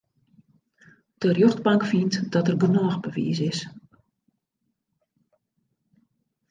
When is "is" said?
3.51-3.59